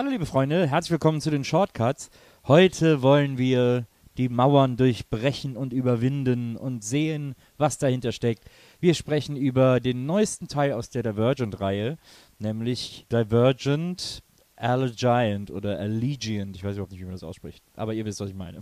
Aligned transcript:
Hallo 0.00 0.12
liebe 0.12 0.24
Freunde, 0.24 0.66
herzlich 0.66 0.92
willkommen 0.92 1.20
zu 1.20 1.28
den 1.28 1.44
Shortcuts. 1.44 2.08
Heute 2.48 3.02
wollen 3.02 3.36
wir 3.36 3.86
die 4.16 4.30
Mauern 4.30 4.78
durchbrechen 4.78 5.58
und 5.58 5.74
überwinden 5.74 6.56
und 6.56 6.82
sehen, 6.82 7.34
was 7.58 7.76
dahinter 7.76 8.10
steckt. 8.10 8.46
Wir 8.80 8.94
sprechen 8.94 9.36
über 9.36 9.78
den 9.78 10.06
neuesten 10.06 10.48
Teil 10.48 10.72
aus 10.72 10.88
der 10.88 11.02
Divergent-Reihe, 11.02 11.98
nämlich 12.38 13.04
Divergent 13.12 14.22
Allegiant 14.56 15.50
oder 15.50 15.78
Allegiant. 15.78 16.56
Ich 16.56 16.64
weiß 16.64 16.76
überhaupt 16.76 16.92
nicht, 16.92 17.02
wie 17.02 17.04
man 17.04 17.12
das 17.12 17.22
ausspricht, 17.22 17.62
aber 17.76 17.92
ihr 17.92 18.06
wisst, 18.06 18.20
was 18.20 18.30
ich 18.30 18.34
meine. 18.34 18.60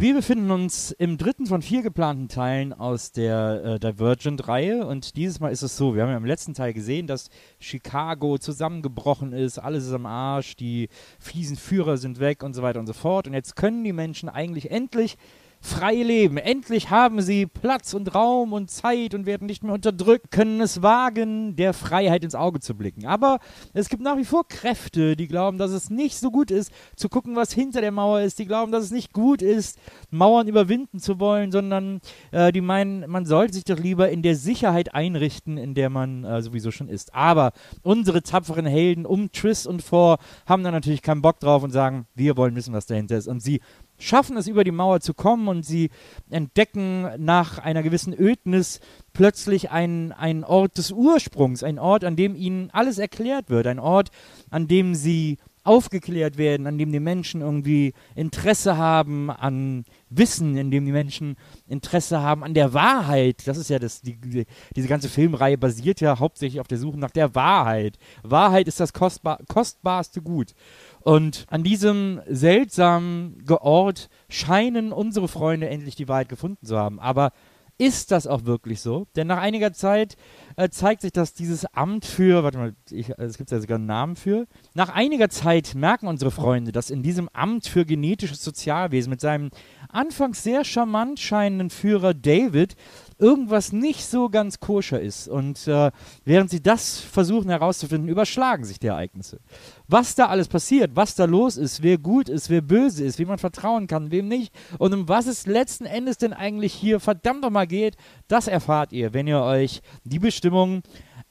Wir 0.00 0.14
befinden 0.14 0.50
uns 0.50 0.92
im 0.92 1.18
dritten 1.18 1.44
von 1.44 1.60
vier 1.60 1.82
geplanten 1.82 2.28
Teilen 2.28 2.72
aus 2.72 3.12
der 3.12 3.62
äh, 3.62 3.78
Divergent-Reihe. 3.78 4.86
Und 4.86 5.14
dieses 5.14 5.40
Mal 5.40 5.50
ist 5.50 5.60
es 5.60 5.76
so, 5.76 5.94
wir 5.94 6.00
haben 6.00 6.08
ja 6.08 6.16
im 6.16 6.24
letzten 6.24 6.54
Teil 6.54 6.72
gesehen, 6.72 7.06
dass 7.06 7.28
Chicago 7.58 8.38
zusammengebrochen 8.38 9.34
ist, 9.34 9.58
alles 9.58 9.84
ist 9.84 9.92
am 9.92 10.06
Arsch, 10.06 10.56
die 10.56 10.88
fiesen 11.18 11.58
Führer 11.58 11.98
sind 11.98 12.18
weg 12.18 12.42
und 12.42 12.54
so 12.54 12.62
weiter 12.62 12.80
und 12.80 12.86
so 12.86 12.94
fort. 12.94 13.26
Und 13.26 13.34
jetzt 13.34 13.56
können 13.56 13.84
die 13.84 13.92
Menschen 13.92 14.30
eigentlich 14.30 14.70
endlich 14.70 15.18
frei 15.60 15.94
leben. 15.94 16.38
Endlich 16.38 16.90
haben 16.90 17.20
sie 17.20 17.46
Platz 17.46 17.92
und 17.92 18.14
Raum 18.14 18.52
und 18.52 18.70
Zeit 18.70 19.14
und 19.14 19.26
werden 19.26 19.46
nicht 19.46 19.62
mehr 19.62 19.74
unterdrückt, 19.74 20.30
können 20.30 20.60
es 20.60 20.82
wagen, 20.82 21.54
der 21.54 21.74
Freiheit 21.74 22.24
ins 22.24 22.34
Auge 22.34 22.60
zu 22.60 22.74
blicken. 22.74 23.06
Aber 23.06 23.38
es 23.74 23.90
gibt 23.90 24.02
nach 24.02 24.16
wie 24.16 24.24
vor 24.24 24.48
Kräfte, 24.48 25.16
die 25.16 25.28
glauben, 25.28 25.58
dass 25.58 25.70
es 25.72 25.90
nicht 25.90 26.16
so 26.16 26.30
gut 26.30 26.50
ist, 26.50 26.72
zu 26.96 27.08
gucken, 27.08 27.36
was 27.36 27.52
hinter 27.52 27.82
der 27.82 27.92
Mauer 27.92 28.20
ist. 28.20 28.38
Die 28.38 28.46
glauben, 28.46 28.72
dass 28.72 28.84
es 28.84 28.90
nicht 28.90 29.12
gut 29.12 29.42
ist, 29.42 29.78
Mauern 30.10 30.48
überwinden 30.48 30.98
zu 30.98 31.20
wollen, 31.20 31.52
sondern 31.52 32.00
äh, 32.30 32.52
die 32.52 32.62
meinen, 32.62 33.08
man 33.10 33.26
sollte 33.26 33.54
sich 33.54 33.64
doch 33.64 33.78
lieber 33.78 34.08
in 34.08 34.22
der 34.22 34.36
Sicherheit 34.36 34.94
einrichten, 34.94 35.58
in 35.58 35.74
der 35.74 35.90
man 35.90 36.24
äh, 36.24 36.40
sowieso 36.40 36.70
schon 36.70 36.88
ist. 36.88 37.14
Aber 37.14 37.52
unsere 37.82 38.22
tapferen 38.22 38.66
Helden 38.66 39.04
um 39.04 39.30
Triss 39.30 39.66
und 39.66 39.82
Vor 39.82 40.18
haben 40.46 40.64
da 40.64 40.70
natürlich 40.70 41.02
keinen 41.02 41.22
Bock 41.22 41.38
drauf 41.38 41.62
und 41.62 41.70
sagen, 41.70 42.06
wir 42.14 42.36
wollen 42.38 42.56
wissen, 42.56 42.72
was 42.72 42.86
dahinter 42.86 43.18
ist. 43.18 43.28
Und 43.28 43.40
sie 43.40 43.60
schaffen 44.00 44.36
es 44.36 44.46
über 44.46 44.64
die 44.64 44.70
Mauer 44.70 45.00
zu 45.00 45.14
kommen 45.14 45.48
und 45.48 45.64
sie 45.64 45.90
entdecken 46.30 47.08
nach 47.18 47.58
einer 47.58 47.82
gewissen 47.82 48.12
Ödnis 48.18 48.80
plötzlich 49.12 49.70
einen, 49.70 50.12
einen 50.12 50.44
Ort 50.44 50.78
des 50.78 50.90
Ursprungs, 50.90 51.62
ein 51.62 51.78
Ort, 51.78 52.04
an 52.04 52.16
dem 52.16 52.34
ihnen 52.34 52.70
alles 52.72 52.98
erklärt 52.98 53.50
wird, 53.50 53.66
ein 53.66 53.78
Ort, 53.78 54.10
an 54.50 54.66
dem 54.66 54.94
sie 54.94 55.38
aufgeklärt 55.62 56.38
werden, 56.38 56.66
an 56.66 56.78
dem 56.78 56.90
die 56.90 57.00
Menschen 57.00 57.42
irgendwie 57.42 57.92
Interesse 58.14 58.76
haben 58.76 59.30
an 59.30 59.84
Wissen, 60.08 60.56
in 60.56 60.70
dem 60.70 60.86
die 60.86 60.92
Menschen 60.92 61.36
Interesse 61.68 62.22
haben 62.22 62.42
an 62.42 62.54
der 62.54 62.72
Wahrheit. 62.72 63.46
Das 63.46 63.58
ist 63.58 63.70
ja 63.70 63.78
das, 63.78 64.00
die, 64.00 64.16
die, 64.16 64.46
diese 64.74 64.88
ganze 64.88 65.08
Filmreihe 65.08 65.58
basiert 65.58 66.00
ja 66.00 66.18
hauptsächlich 66.18 66.60
auf 66.60 66.68
der 66.68 66.78
Suche 66.78 66.98
nach 66.98 67.10
der 67.10 67.34
Wahrheit. 67.34 67.98
Wahrheit 68.22 68.68
ist 68.68 68.80
das 68.80 68.92
kostbar, 68.92 69.38
kostbarste 69.48 70.22
Gut. 70.22 70.54
Und 71.00 71.46
an 71.48 71.62
diesem 71.62 72.20
seltsamen 72.26 73.42
Ort 73.48 74.08
scheinen 74.28 74.92
unsere 74.92 75.28
Freunde 75.28 75.68
endlich 75.68 75.94
die 75.94 76.08
Wahrheit 76.08 76.28
gefunden 76.28 76.64
zu 76.64 76.78
haben. 76.78 76.98
Aber 77.00 77.32
ist 77.80 78.10
das 78.10 78.26
auch 78.26 78.44
wirklich 78.44 78.82
so? 78.82 79.06
Denn 79.16 79.26
nach 79.26 79.38
einiger 79.38 79.72
Zeit 79.72 80.16
äh, 80.56 80.68
zeigt 80.68 81.00
sich, 81.00 81.12
dass 81.12 81.32
dieses 81.32 81.64
Amt 81.64 82.04
für, 82.04 82.44
warte 82.44 82.58
mal, 82.58 82.74
ich, 82.90 83.08
es 83.16 83.38
gibt 83.38 83.50
ja 83.50 83.58
sogar 83.58 83.76
einen 83.76 83.86
Namen 83.86 84.16
für. 84.16 84.46
Nach 84.74 84.90
einiger 84.90 85.30
Zeit 85.30 85.74
merken 85.74 86.06
unsere 86.06 86.30
Freunde, 86.30 86.72
dass 86.72 86.90
in 86.90 87.02
diesem 87.02 87.30
Amt 87.32 87.66
für 87.66 87.86
genetisches 87.86 88.44
Sozialwesen 88.44 89.08
mit 89.08 89.22
seinem 89.22 89.50
anfangs 89.88 90.42
sehr 90.42 90.64
charmant 90.64 91.20
scheinenden 91.20 91.70
Führer 91.70 92.12
David 92.12 92.76
irgendwas 93.20 93.72
nicht 93.72 94.06
so 94.06 94.28
ganz 94.28 94.60
koscher 94.60 95.00
ist. 95.00 95.28
Und 95.28 95.68
äh, 95.68 95.90
während 96.24 96.50
sie 96.50 96.62
das 96.62 97.00
versuchen 97.00 97.50
herauszufinden, 97.50 98.08
überschlagen 98.08 98.64
sich 98.64 98.78
die 98.78 98.88
Ereignisse. 98.88 99.40
Was 99.86 100.14
da 100.14 100.26
alles 100.26 100.48
passiert, 100.48 100.92
was 100.94 101.14
da 101.14 101.26
los 101.26 101.56
ist, 101.56 101.82
wer 101.82 101.98
gut 101.98 102.28
ist, 102.28 102.50
wer 102.50 102.62
böse 102.62 103.04
ist, 103.04 103.18
wie 103.18 103.24
man 103.24 103.38
vertrauen 103.38 103.86
kann, 103.86 104.10
wem 104.10 104.28
nicht 104.28 104.54
und 104.78 104.94
um 104.94 105.08
was 105.08 105.26
es 105.26 105.46
letzten 105.46 105.84
Endes 105.84 106.18
denn 106.18 106.32
eigentlich 106.32 106.72
hier 106.72 107.00
verdammt 107.00 107.42
nochmal 107.42 107.66
geht, 107.66 107.96
das 108.28 108.48
erfahrt 108.48 108.92
ihr, 108.92 109.12
wenn 109.12 109.26
ihr 109.26 109.42
euch 109.42 109.82
die 110.04 110.18
Bestimmung 110.18 110.82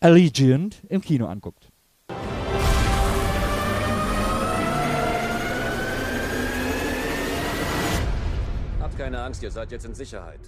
Allegiant 0.02 0.82
im 0.88 1.02
Kino 1.02 1.26
anguckt. 1.26 1.70
Habt 8.80 8.98
keine 8.98 9.22
Angst, 9.22 9.44
ihr 9.44 9.52
seid 9.52 9.72
jetzt 9.72 9.86
in 9.86 9.94
Sicherheit. 9.94 10.40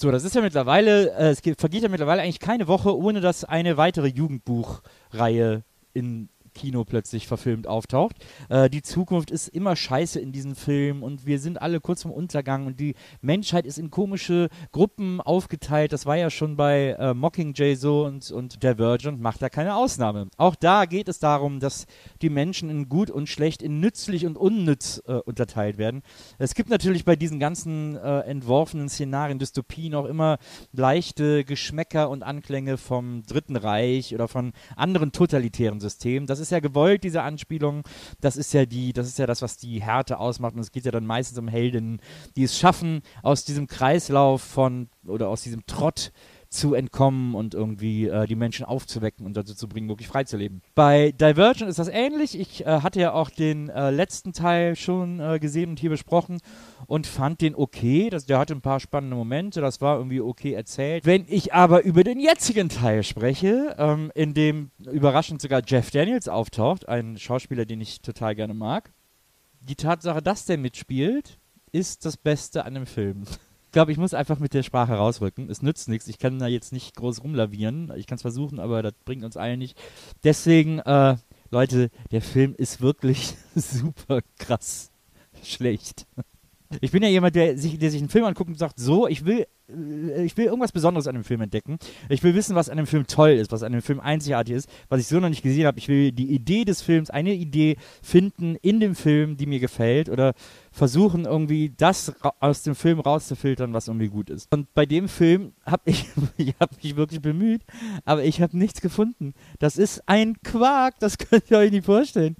So, 0.00 0.10
das 0.10 0.24
ist 0.24 0.34
ja 0.34 0.40
mittlerweile, 0.40 1.10
äh, 1.10 1.28
es 1.28 1.40
vergeht 1.40 1.82
ja 1.82 1.90
mittlerweile 1.90 2.22
eigentlich 2.22 2.40
keine 2.40 2.68
Woche, 2.68 2.96
ohne 2.96 3.20
dass 3.20 3.44
eine 3.44 3.76
weitere 3.76 4.06
Jugendbuchreihe 4.06 5.62
in 5.92 6.30
Kino 6.54 6.84
plötzlich 6.84 7.26
verfilmt 7.26 7.66
auftaucht. 7.66 8.16
Äh, 8.48 8.70
die 8.70 8.82
Zukunft 8.82 9.30
ist 9.30 9.48
immer 9.48 9.76
scheiße 9.76 10.20
in 10.20 10.32
diesen 10.32 10.54
Filmen 10.54 11.02
und 11.02 11.26
wir 11.26 11.38
sind 11.38 11.60
alle 11.60 11.80
kurz 11.80 12.02
vom 12.02 12.10
Untergang 12.10 12.66
und 12.66 12.80
die 12.80 12.94
Menschheit 13.20 13.66
ist 13.66 13.78
in 13.78 13.90
komische 13.90 14.48
Gruppen 14.72 15.20
aufgeteilt. 15.20 15.92
Das 15.92 16.06
war 16.06 16.16
ja 16.16 16.30
schon 16.30 16.56
bei 16.56 16.96
äh, 16.98 17.14
Mockingjay 17.14 17.74
so 17.74 18.04
und, 18.04 18.30
und 18.30 18.62
Divergent 18.62 19.20
macht 19.20 19.42
da 19.42 19.48
keine 19.48 19.76
Ausnahme. 19.76 20.28
Auch 20.36 20.54
da 20.54 20.84
geht 20.84 21.08
es 21.08 21.18
darum, 21.18 21.60
dass 21.60 21.86
die 22.22 22.30
Menschen 22.30 22.70
in 22.70 22.88
gut 22.88 23.10
und 23.10 23.28
schlecht, 23.28 23.62
in 23.62 23.80
nützlich 23.80 24.26
und 24.26 24.36
unnütz 24.36 25.02
äh, 25.06 25.14
unterteilt 25.14 25.78
werden. 25.78 26.02
Es 26.38 26.54
gibt 26.54 26.70
natürlich 26.70 27.04
bei 27.04 27.16
diesen 27.16 27.38
ganzen 27.38 27.96
äh, 27.96 28.20
entworfenen 28.20 28.88
Szenarien, 28.88 29.38
Dystopien 29.38 29.94
auch 29.94 30.06
immer 30.06 30.38
leichte 30.72 31.44
Geschmäcker 31.44 32.10
und 32.10 32.22
Anklänge 32.22 32.76
vom 32.76 33.22
Dritten 33.22 33.56
Reich 33.56 34.14
oder 34.14 34.28
von 34.28 34.52
anderen 34.76 35.12
totalitären 35.12 35.80
Systemen. 35.80 36.26
Das 36.26 36.39
ist 36.40 36.50
ja 36.50 36.60
gewollt, 36.60 37.04
diese 37.04 37.22
Anspielung. 37.22 37.82
Das 38.20 38.36
ist 38.36 38.52
ja 38.52 38.66
die, 38.66 38.92
das 38.92 39.06
ist 39.06 39.18
ja 39.18 39.26
das, 39.26 39.42
was 39.42 39.56
die 39.56 39.82
Härte 39.82 40.18
ausmacht. 40.18 40.54
Und 40.54 40.60
es 40.60 40.72
geht 40.72 40.84
ja 40.84 40.90
dann 40.90 41.06
meistens 41.06 41.38
um 41.38 41.48
Heldinnen, 41.48 42.00
die 42.36 42.44
es 42.44 42.58
schaffen, 42.58 43.02
aus 43.22 43.44
diesem 43.44 43.66
Kreislauf 43.66 44.42
von 44.42 44.88
oder 45.06 45.28
aus 45.28 45.42
diesem 45.42 45.66
Trott 45.66 46.12
zu 46.50 46.74
entkommen 46.74 47.36
und 47.36 47.54
irgendwie 47.54 48.08
äh, 48.08 48.26
die 48.26 48.34
Menschen 48.34 48.66
aufzuwecken 48.66 49.24
und 49.24 49.36
dazu 49.36 49.54
zu 49.54 49.68
bringen, 49.68 49.88
wirklich 49.88 50.08
frei 50.08 50.24
zu 50.24 50.36
leben. 50.36 50.62
Bei 50.74 51.12
Divergent 51.12 51.70
ist 51.70 51.78
das 51.78 51.86
ähnlich. 51.86 52.38
Ich 52.38 52.66
äh, 52.66 52.80
hatte 52.80 53.00
ja 53.00 53.12
auch 53.12 53.30
den 53.30 53.68
äh, 53.68 53.90
letzten 53.90 54.32
Teil 54.32 54.74
schon 54.74 55.20
äh, 55.20 55.38
gesehen 55.38 55.70
und 55.70 55.78
hier 55.78 55.90
besprochen 55.90 56.38
und 56.86 57.06
fand 57.06 57.40
den 57.40 57.54
okay. 57.54 58.10
Das, 58.10 58.26
der 58.26 58.38
hatte 58.38 58.54
ein 58.54 58.62
paar 58.62 58.80
spannende 58.80 59.14
Momente, 59.14 59.60
das 59.60 59.80
war 59.80 59.96
irgendwie 59.98 60.20
okay 60.20 60.52
erzählt. 60.52 61.06
Wenn 61.06 61.24
ich 61.28 61.54
aber 61.54 61.84
über 61.84 62.02
den 62.02 62.18
jetzigen 62.18 62.68
Teil 62.68 63.04
spreche, 63.04 63.76
ähm, 63.78 64.10
in 64.16 64.34
dem 64.34 64.72
überraschend 64.90 65.40
sogar 65.40 65.62
Jeff 65.64 65.92
Daniels 65.92 66.26
auftaucht, 66.26 66.88
ein 66.88 67.16
Schauspieler, 67.16 67.64
den 67.64 67.80
ich 67.80 68.00
total 68.02 68.34
gerne 68.34 68.54
mag, 68.54 68.92
die 69.60 69.76
Tatsache, 69.76 70.20
dass 70.20 70.46
der 70.46 70.58
mitspielt, 70.58 71.38
ist 71.70 72.04
das 72.04 72.16
Beste 72.16 72.64
an 72.64 72.74
dem 72.74 72.86
Film. 72.86 73.22
Ich 73.70 73.72
glaube, 73.72 73.92
ich 73.92 73.98
muss 73.98 74.14
einfach 74.14 74.40
mit 74.40 74.52
der 74.52 74.64
Sprache 74.64 74.94
rausrücken. 74.94 75.48
Es 75.48 75.62
nützt 75.62 75.88
nichts. 75.88 76.08
Ich 76.08 76.18
kann 76.18 76.40
da 76.40 76.48
jetzt 76.48 76.72
nicht 76.72 76.96
groß 76.96 77.22
rumlavieren. 77.22 77.92
Ich 77.94 78.08
kann 78.08 78.16
es 78.16 78.22
versuchen, 78.22 78.58
aber 78.58 78.82
das 78.82 78.94
bringt 79.04 79.22
uns 79.22 79.36
allen 79.36 79.60
nicht. 79.60 79.80
Deswegen, 80.24 80.80
äh, 80.80 81.16
Leute, 81.52 81.90
der 82.10 82.20
Film 82.20 82.56
ist 82.58 82.80
wirklich 82.80 83.36
super 83.54 84.22
krass 84.40 84.90
schlecht. 85.44 86.08
Ich 86.80 86.90
bin 86.90 87.04
ja 87.04 87.08
jemand, 87.08 87.36
der 87.36 87.56
sich, 87.56 87.78
der 87.78 87.92
sich 87.92 88.00
einen 88.00 88.10
Film 88.10 88.24
anguckt 88.24 88.50
und 88.50 88.58
sagt, 88.58 88.80
so, 88.80 89.06
ich 89.06 89.24
will, 89.24 89.46
ich 90.24 90.36
will 90.36 90.46
irgendwas 90.46 90.72
Besonderes 90.72 91.06
an 91.06 91.14
dem 91.14 91.24
Film 91.24 91.40
entdecken. 91.40 91.78
Ich 92.08 92.22
will 92.22 92.34
wissen, 92.34 92.56
was 92.56 92.68
an 92.68 92.76
dem 92.76 92.86
Film 92.86 93.06
toll 93.06 93.30
ist, 93.30 93.52
was 93.52 93.62
an 93.62 93.72
dem 93.72 93.82
Film 93.82 94.00
einzigartig 94.00 94.54
ist, 94.54 94.68
was 94.88 95.00
ich 95.00 95.06
so 95.06 95.20
noch 95.20 95.28
nicht 95.28 95.42
gesehen 95.42 95.66
habe. 95.66 95.78
Ich 95.78 95.88
will 95.88 96.12
die 96.12 96.32
Idee 96.32 96.64
des 96.64 96.82
Films, 96.82 97.10
eine 97.10 97.34
Idee 97.34 97.76
finden 98.02 98.56
in 98.56 98.80
dem 98.80 98.94
Film, 98.94 99.36
die 99.36 99.46
mir 99.46 99.60
gefällt 99.60 100.08
oder 100.08 100.34
versuchen 100.72 101.24
irgendwie 101.24 101.72
das 101.76 102.12
aus 102.40 102.62
dem 102.62 102.74
Film 102.74 103.00
rauszufiltern, 103.00 103.72
was 103.72 103.88
irgendwie 103.88 104.08
gut 104.08 104.30
ist. 104.30 104.52
Und 104.52 104.72
bei 104.74 104.86
dem 104.86 105.08
Film 105.08 105.52
habe 105.64 105.82
ich, 105.84 106.06
ich 106.36 106.54
habe 106.60 106.74
mich 106.82 106.96
wirklich 106.96 107.20
bemüht, 107.20 107.62
aber 108.04 108.24
ich 108.24 108.40
habe 108.40 108.56
nichts 108.56 108.80
gefunden. 108.80 109.34
Das 109.58 109.76
ist 109.76 110.02
ein 110.06 110.40
Quark, 110.42 110.98
das 111.00 111.18
könnt 111.18 111.50
ihr 111.50 111.58
euch 111.58 111.70
nicht 111.70 111.86
vorstellen. 111.86 112.36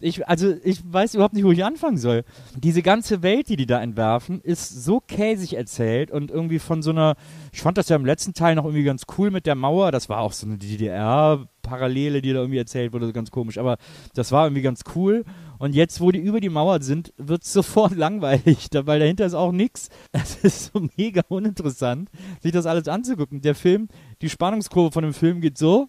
Ich, 0.00 0.28
also 0.28 0.54
ich 0.62 0.80
weiß 0.84 1.14
überhaupt 1.14 1.34
nicht, 1.34 1.44
wo 1.44 1.50
ich 1.50 1.64
anfangen 1.64 1.96
soll. 1.96 2.24
Diese 2.56 2.82
ganze 2.82 3.22
Welt, 3.22 3.48
die 3.48 3.56
die 3.56 3.66
da 3.66 3.82
entwerfen, 3.82 4.40
ist 4.42 4.84
so 4.84 5.00
käsig 5.00 5.54
erzählt 5.54 6.12
und 6.12 6.30
irgendwie 6.30 6.60
von 6.60 6.82
so 6.82 6.90
einer, 6.90 7.16
ich 7.52 7.62
fand 7.62 7.78
das 7.78 7.88
ja 7.88 7.96
im 7.96 8.04
letzten 8.04 8.32
Teil 8.32 8.54
noch 8.54 8.64
irgendwie 8.64 8.84
ganz 8.84 9.02
cool 9.18 9.32
mit 9.32 9.44
der 9.44 9.56
Mauer, 9.56 9.90
das 9.90 10.08
war 10.08 10.20
auch 10.20 10.32
so 10.32 10.46
eine 10.46 10.56
DDR-Parallele, 10.56 12.22
die 12.22 12.32
da 12.32 12.40
irgendwie 12.40 12.58
erzählt 12.58 12.92
wurde, 12.92 13.12
ganz 13.12 13.32
komisch, 13.32 13.58
aber 13.58 13.76
das 14.14 14.30
war 14.30 14.46
irgendwie 14.46 14.62
ganz 14.62 14.82
cool. 14.94 15.24
Und 15.58 15.74
jetzt, 15.74 16.00
wo 16.00 16.12
die 16.12 16.20
über 16.20 16.40
die 16.40 16.48
Mauer 16.48 16.80
sind, 16.80 17.12
wird 17.16 17.42
es 17.42 17.52
sofort 17.58 17.96
langweilig, 17.96 18.68
weil 18.72 19.00
dahinter 19.00 19.26
ist 19.26 19.34
auch 19.34 19.52
nichts. 19.52 19.88
Es 20.12 20.36
ist 20.36 20.72
so 20.72 20.88
mega 20.96 21.22
uninteressant, 21.28 22.08
sich 22.40 22.52
das 22.52 22.66
alles 22.66 22.86
anzugucken. 22.86 23.40
Der 23.40 23.56
Film, 23.56 23.88
die 24.22 24.30
Spannungskurve 24.30 24.92
von 24.92 25.02
dem 25.02 25.14
Film 25.14 25.40
geht 25.40 25.58
so, 25.58 25.88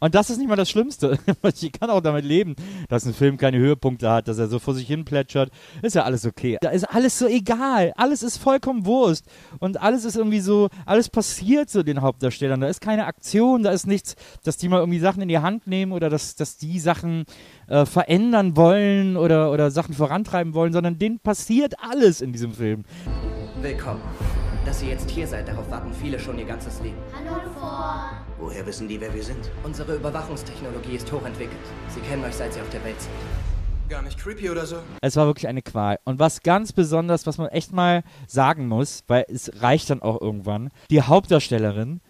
Und 0.00 0.14
das 0.14 0.30
ist 0.30 0.38
nicht 0.38 0.48
mal 0.48 0.56
das 0.56 0.70
Schlimmste. 0.70 1.18
ich 1.60 1.72
kann 1.72 1.90
auch 1.90 2.00
damit 2.00 2.24
leben, 2.24 2.54
dass 2.88 3.06
ein 3.06 3.14
Film 3.14 3.36
keine 3.36 3.58
Höhepunkte 3.58 4.10
hat, 4.10 4.28
dass 4.28 4.38
er 4.38 4.48
so 4.48 4.58
vor 4.58 4.74
sich 4.74 4.86
hin 4.86 5.04
plätschert. 5.04 5.50
Ist 5.82 5.94
ja 5.94 6.04
alles 6.04 6.26
okay. 6.26 6.58
Da 6.60 6.70
ist 6.70 6.84
alles 6.84 7.18
so 7.18 7.26
egal. 7.26 7.92
Alles 7.96 8.22
ist 8.22 8.38
vollkommen 8.38 8.86
Wurst. 8.86 9.26
Und 9.60 9.80
alles 9.80 10.04
ist 10.04 10.16
irgendwie 10.16 10.40
so, 10.40 10.68
alles 10.86 11.08
passiert 11.08 11.70
so 11.70 11.82
den 11.82 12.00
Hauptdarstellern. 12.00 12.60
Da 12.60 12.68
ist 12.68 12.80
keine 12.80 13.06
Aktion, 13.06 13.62
da 13.62 13.70
ist 13.70 13.86
nichts, 13.86 14.16
dass 14.42 14.56
die 14.56 14.68
mal 14.68 14.80
irgendwie 14.80 14.98
Sachen 14.98 15.22
in 15.22 15.28
die 15.28 15.38
Hand 15.38 15.66
nehmen 15.66 15.92
oder 15.92 16.10
dass, 16.10 16.34
dass 16.34 16.56
die 16.56 16.78
Sachen 16.80 17.24
äh, 17.68 17.86
verändern 17.86 18.56
wollen 18.56 19.16
oder, 19.16 19.50
oder 19.50 19.70
Sachen 19.70 19.94
vorantreiben 19.94 20.54
wollen, 20.54 20.72
sondern 20.72 20.98
denen 20.98 21.18
passiert 21.18 21.74
alles 21.80 22.20
in 22.20 22.32
diesem 22.32 22.52
Film. 22.52 22.84
Willkommen. 23.60 24.00
Dass 24.64 24.82
ihr 24.82 24.88
jetzt 24.88 25.10
hier 25.10 25.26
seid, 25.26 25.46
darauf 25.46 25.70
warten 25.70 25.92
viele 25.92 26.18
schon 26.18 26.38
ihr 26.38 26.46
ganzes 26.46 26.80
Leben. 26.80 26.96
Hallo 27.14 27.38
vor. 27.52 28.12
Woher 28.38 28.64
wissen 28.64 28.88
die, 28.88 28.98
wer 28.98 29.12
wir 29.12 29.22
sind? 29.22 29.50
Unsere 29.62 29.96
Überwachungstechnologie 29.96 30.96
ist 30.96 31.12
hochentwickelt. 31.12 31.60
Sie 31.88 32.00
kennen 32.00 32.24
euch, 32.24 32.34
seit 32.34 32.54
sie 32.54 32.62
auf 32.62 32.70
der 32.70 32.82
Welt 32.82 32.98
sind. 32.98 33.12
Gar 33.90 34.00
nicht 34.00 34.18
creepy 34.18 34.48
oder 34.48 34.64
so? 34.64 34.76
Es 35.02 35.16
war 35.16 35.26
wirklich 35.26 35.48
eine 35.48 35.60
Qual. 35.60 35.98
Und 36.04 36.18
was 36.18 36.40
ganz 36.42 36.72
besonders, 36.72 37.26
was 37.26 37.36
man 37.36 37.48
echt 37.48 37.72
mal 37.72 38.04
sagen 38.26 38.66
muss, 38.66 39.04
weil 39.06 39.26
es 39.28 39.60
reicht 39.60 39.90
dann 39.90 40.00
auch 40.00 40.22
irgendwann, 40.22 40.70
die 40.90 41.02
Hauptdarstellerin 41.02 42.00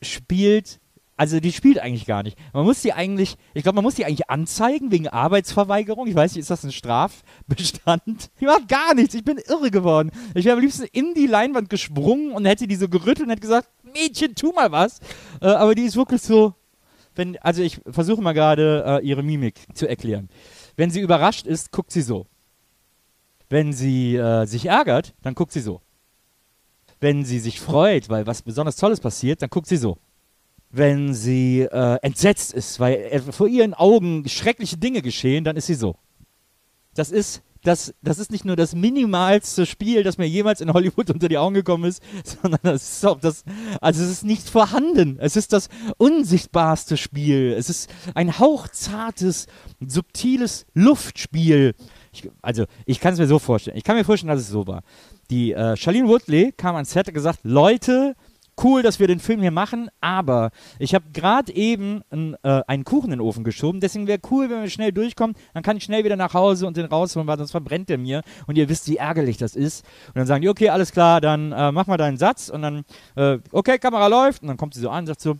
spielt 0.00 0.79
also 1.20 1.38
die 1.38 1.52
spielt 1.52 1.78
eigentlich 1.78 2.06
gar 2.06 2.22
nicht. 2.22 2.38
Man 2.54 2.64
muss 2.64 2.80
die 2.80 2.94
eigentlich, 2.94 3.36
ich 3.52 3.62
glaube, 3.62 3.76
man 3.76 3.84
muss 3.84 3.94
die 3.94 4.06
eigentlich 4.06 4.30
anzeigen 4.30 4.90
wegen 4.90 5.06
Arbeitsverweigerung. 5.06 6.06
Ich 6.06 6.14
weiß 6.14 6.32
nicht, 6.32 6.40
ist 6.40 6.50
das 6.50 6.64
ein 6.64 6.72
Strafbestand? 6.72 8.30
Die 8.40 8.46
macht 8.46 8.68
gar 8.68 8.94
nichts. 8.94 9.12
Ich 9.12 9.22
bin 9.22 9.36
irre 9.36 9.70
geworden. 9.70 10.12
Ich 10.34 10.46
wäre 10.46 10.56
am 10.56 10.62
liebsten 10.62 10.86
in 10.92 11.12
die 11.12 11.26
Leinwand 11.26 11.68
gesprungen 11.68 12.32
und 12.32 12.46
hätte 12.46 12.66
die 12.66 12.74
so 12.74 12.88
gerüttelt 12.88 13.26
und 13.26 13.28
hätte 13.28 13.42
gesagt, 13.42 13.68
Mädchen, 13.82 14.34
tu 14.34 14.52
mal 14.52 14.72
was. 14.72 15.00
Äh, 15.42 15.48
aber 15.48 15.74
die 15.74 15.82
ist 15.82 15.94
wirklich 15.94 16.22
so, 16.22 16.54
wenn, 17.14 17.36
also 17.42 17.62
ich 17.62 17.82
versuche 17.86 18.22
mal 18.22 18.32
gerade 18.32 19.00
äh, 19.02 19.06
ihre 19.06 19.22
Mimik 19.22 19.66
zu 19.74 19.86
erklären. 19.86 20.30
Wenn 20.76 20.88
sie 20.88 21.00
überrascht 21.00 21.46
ist, 21.46 21.70
guckt 21.70 21.92
sie 21.92 22.00
so. 22.00 22.28
Wenn 23.50 23.74
sie 23.74 24.16
äh, 24.16 24.46
sich 24.46 24.64
ärgert, 24.64 25.12
dann 25.20 25.34
guckt 25.34 25.52
sie 25.52 25.60
so. 25.60 25.82
Wenn 26.98 27.26
sie 27.26 27.40
sich 27.40 27.60
freut, 27.60 28.08
weil 28.08 28.26
was 28.26 28.40
besonders 28.40 28.76
Tolles 28.76 29.00
passiert, 29.00 29.42
dann 29.42 29.50
guckt 29.50 29.66
sie 29.66 29.76
so 29.76 29.98
wenn 30.70 31.14
sie 31.14 31.62
äh, 31.62 31.98
entsetzt 32.02 32.52
ist, 32.52 32.78
weil 32.80 33.22
vor 33.30 33.48
ihren 33.48 33.74
Augen 33.74 34.28
schreckliche 34.28 34.76
Dinge 34.76 35.02
geschehen, 35.02 35.44
dann 35.44 35.56
ist 35.56 35.66
sie 35.66 35.74
so. 35.74 35.96
Das 36.94 37.10
ist, 37.10 37.42
das, 37.62 37.92
das 38.02 38.18
ist 38.18 38.30
nicht 38.30 38.44
nur 38.44 38.56
das 38.56 38.74
minimalste 38.74 39.66
Spiel, 39.66 40.02
das 40.02 40.16
mir 40.16 40.28
jemals 40.28 40.60
in 40.60 40.72
Hollywood 40.72 41.10
unter 41.10 41.28
die 41.28 41.38
Augen 41.38 41.54
gekommen 41.54 41.84
ist, 41.84 42.02
sondern 42.24 42.60
das 42.62 42.82
ist 42.82 43.06
auch 43.06 43.20
das, 43.20 43.44
also 43.80 44.02
es 44.02 44.10
ist 44.10 44.24
nicht 44.24 44.48
vorhanden. 44.48 45.18
Es 45.20 45.36
ist 45.36 45.52
das 45.52 45.68
unsichtbarste 45.98 46.96
Spiel. 46.96 47.54
Es 47.58 47.68
ist 47.68 47.90
ein 48.14 48.38
hauchzartes, 48.38 49.46
subtiles 49.84 50.66
Luftspiel. 50.74 51.74
Ich, 52.12 52.28
also, 52.42 52.64
ich 52.86 53.00
kann 53.00 53.12
es 53.12 53.18
mir 53.18 53.26
so 53.26 53.38
vorstellen. 53.38 53.76
Ich 53.76 53.84
kann 53.84 53.96
mir 53.96 54.04
vorstellen, 54.04 54.30
dass 54.30 54.40
es 54.40 54.48
so 54.48 54.66
war. 54.66 54.82
Die 55.30 55.52
äh, 55.52 55.76
Charlene 55.76 56.08
Woodley 56.08 56.52
kam 56.56 56.74
ans 56.74 56.90
Set 56.92 57.08
und 57.08 57.14
gesagt, 57.14 57.40
Leute, 57.44 58.16
cool, 58.62 58.82
dass 58.82 59.00
wir 59.00 59.06
den 59.06 59.20
Film 59.20 59.40
hier 59.40 59.50
machen, 59.50 59.90
aber 60.00 60.50
ich 60.78 60.94
habe 60.94 61.06
gerade 61.12 61.54
eben 61.54 62.02
ein, 62.10 62.36
äh, 62.42 62.62
einen 62.66 62.84
Kuchen 62.84 63.12
in 63.12 63.18
den 63.18 63.20
Ofen 63.20 63.44
geschoben, 63.44 63.80
deswegen 63.80 64.06
wäre 64.06 64.20
cool, 64.30 64.50
wenn 64.50 64.62
wir 64.62 64.70
schnell 64.70 64.92
durchkommen, 64.92 65.36
dann 65.54 65.62
kann 65.62 65.76
ich 65.76 65.84
schnell 65.84 66.04
wieder 66.04 66.16
nach 66.16 66.34
Hause 66.34 66.66
und 66.66 66.76
den 66.76 66.86
rausholen, 66.86 67.26
weil 67.26 67.38
sonst 67.38 67.50
verbrennt 67.50 67.88
der 67.88 67.98
mir 67.98 68.22
und 68.46 68.56
ihr 68.56 68.68
wisst, 68.68 68.88
wie 68.88 68.96
ärgerlich 68.96 69.36
das 69.36 69.56
ist. 69.56 69.84
Und 70.08 70.16
dann 70.16 70.26
sagen 70.26 70.42
die, 70.42 70.48
okay, 70.48 70.68
alles 70.68 70.92
klar, 70.92 71.20
dann 71.20 71.52
äh, 71.52 71.72
mach 71.72 71.86
mal 71.86 71.96
deinen 71.96 72.18
Satz 72.18 72.48
und 72.48 72.62
dann, 72.62 72.84
äh, 73.16 73.38
okay, 73.52 73.78
Kamera 73.78 74.06
läuft 74.06 74.42
und 74.42 74.48
dann 74.48 74.56
kommt 74.56 74.74
sie 74.74 74.80
so 74.80 74.90
an 74.90 75.00
und 75.00 75.06
sagt 75.06 75.20
so, 75.20 75.36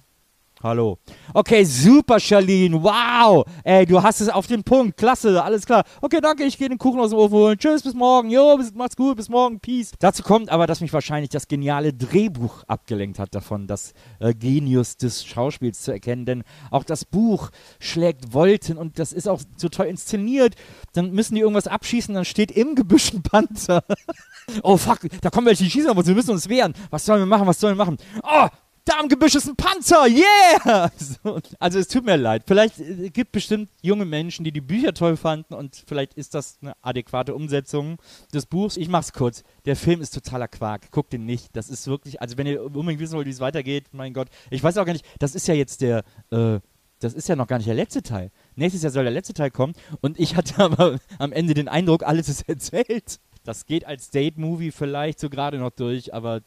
Hallo. 0.62 0.98
Okay, 1.32 1.64
super, 1.64 2.20
Charlene. 2.20 2.82
Wow. 2.82 3.46
Ey, 3.64 3.86
du 3.86 4.02
hast 4.02 4.20
es 4.20 4.28
auf 4.28 4.46
den 4.46 4.62
Punkt. 4.62 4.98
Klasse, 4.98 5.42
alles 5.42 5.64
klar. 5.64 5.84
Okay, 6.02 6.18
danke, 6.20 6.44
ich 6.44 6.58
gehe 6.58 6.68
den 6.68 6.76
Kuchen 6.76 7.00
aus 7.00 7.10
dem 7.10 7.18
Ofen 7.18 7.32
holen. 7.32 7.58
Tschüss, 7.58 7.82
bis 7.82 7.94
morgen. 7.94 8.28
Jo, 8.28 8.58
bis, 8.58 8.74
macht's 8.74 8.94
gut, 8.94 9.16
bis 9.16 9.30
morgen. 9.30 9.58
Peace. 9.58 9.92
Dazu 9.98 10.22
kommt 10.22 10.50
aber, 10.50 10.66
dass 10.66 10.82
mich 10.82 10.92
wahrscheinlich 10.92 11.30
das 11.30 11.48
geniale 11.48 11.94
Drehbuch 11.94 12.64
abgelenkt 12.64 13.18
hat 13.18 13.34
davon, 13.34 13.68
das 13.68 13.94
äh, 14.18 14.34
Genius 14.34 14.98
des 14.98 15.24
Schauspiels 15.24 15.80
zu 15.80 15.92
erkennen. 15.92 16.26
Denn 16.26 16.44
auch 16.70 16.84
das 16.84 17.06
Buch 17.06 17.48
schlägt 17.78 18.34
Wolten 18.34 18.76
und 18.76 18.98
das 18.98 19.14
ist 19.14 19.30
auch 19.30 19.40
so 19.56 19.70
toll 19.70 19.86
inszeniert. 19.86 20.56
Dann 20.92 21.12
müssen 21.12 21.36
die 21.36 21.40
irgendwas 21.40 21.68
abschießen, 21.68 22.14
dann 22.14 22.26
steht 22.26 22.50
im 22.50 22.74
Gebüsch 22.74 23.14
ein 23.14 23.22
Panzer. 23.22 23.82
oh, 24.62 24.76
fuck, 24.76 24.98
da 25.22 25.30
kommen 25.30 25.46
welche, 25.46 25.64
die 25.64 25.70
schießen 25.70 25.88
auf 25.88 25.96
uns, 25.96 26.06
wir 26.06 26.14
müssen 26.14 26.32
uns 26.32 26.50
wehren. 26.50 26.74
Was 26.90 27.06
sollen 27.06 27.20
wir 27.20 27.26
machen, 27.26 27.46
was 27.46 27.58
sollen 27.58 27.78
wir 27.78 27.84
machen? 27.86 27.96
Oh, 28.22 28.48
da 28.84 28.98
am 28.98 29.08
Gebüsch 29.08 29.34
ist 29.34 29.48
ein 29.48 29.56
Panzer, 29.56 30.06
yeah! 30.06 30.90
So, 30.98 31.40
also 31.58 31.78
es 31.78 31.88
tut 31.88 32.04
mir 32.04 32.16
leid. 32.16 32.44
Vielleicht 32.46 32.78
äh, 32.80 33.10
gibt 33.10 33.32
bestimmt 33.32 33.70
junge 33.82 34.04
Menschen, 34.04 34.44
die 34.44 34.52
die 34.52 34.60
Bücher 34.60 34.94
toll 34.94 35.16
fanden 35.16 35.54
und 35.54 35.82
vielleicht 35.86 36.14
ist 36.14 36.34
das 36.34 36.58
eine 36.62 36.74
adäquate 36.82 37.34
Umsetzung 37.34 37.98
des 38.32 38.46
Buchs. 38.46 38.76
Ich 38.76 38.88
mach's 38.88 39.12
kurz. 39.12 39.42
Der 39.64 39.76
Film 39.76 40.00
ist 40.00 40.14
totaler 40.14 40.48
Quark. 40.48 40.90
Guckt 40.90 41.14
ihn 41.14 41.24
nicht. 41.24 41.54
Das 41.54 41.68
ist 41.68 41.86
wirklich, 41.86 42.20
also 42.20 42.36
wenn 42.38 42.46
ihr 42.46 42.64
unbedingt 42.64 43.00
wissen 43.00 43.14
wollt, 43.14 43.26
wie 43.26 43.30
es 43.30 43.40
weitergeht, 43.40 43.86
mein 43.92 44.14
Gott. 44.14 44.28
Ich 44.50 44.62
weiß 44.62 44.78
auch 44.78 44.86
gar 44.86 44.92
nicht, 44.92 45.04
das 45.18 45.34
ist 45.34 45.46
ja 45.48 45.54
jetzt 45.54 45.80
der, 45.80 46.04
äh, 46.30 46.60
das 47.00 47.14
ist 47.14 47.28
ja 47.28 47.36
noch 47.36 47.46
gar 47.46 47.56
nicht 47.56 47.68
der 47.68 47.74
letzte 47.74 48.02
Teil. 48.02 48.30
Nächstes 48.56 48.82
Jahr 48.82 48.92
soll 48.92 49.04
der 49.04 49.12
letzte 49.12 49.34
Teil 49.34 49.50
kommen 49.50 49.74
und 50.00 50.18
ich 50.18 50.36
hatte 50.36 50.58
aber 50.62 50.98
am 51.18 51.32
Ende 51.32 51.54
den 51.54 51.68
Eindruck, 51.68 52.02
alles 52.02 52.28
ist 52.28 52.48
erzählt. 52.48 53.20
Das 53.44 53.66
geht 53.66 53.86
als 53.86 54.10
Date-Movie 54.10 54.70
vielleicht 54.70 55.18
so 55.18 55.30
gerade 55.30 55.58
noch 55.58 55.70
durch, 55.70 56.12
aber 56.12 56.42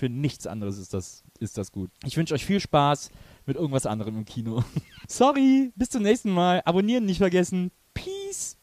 für 0.00 0.08
nichts 0.08 0.46
anderes 0.46 0.78
ist 0.78 0.94
das, 0.94 1.24
ist 1.38 1.58
das 1.58 1.72
gut. 1.72 1.90
Ich 2.06 2.16
wünsche 2.16 2.32
euch 2.32 2.46
viel 2.46 2.58
Spaß 2.58 3.10
mit 3.44 3.56
irgendwas 3.56 3.84
anderem 3.84 4.16
im 4.16 4.24
Kino. 4.24 4.64
Sorry, 5.08 5.72
bis 5.76 5.90
zum 5.90 6.02
nächsten 6.02 6.30
Mal. 6.30 6.62
Abonnieren 6.64 7.04
nicht 7.04 7.18
vergessen. 7.18 7.70
Peace. 7.92 8.56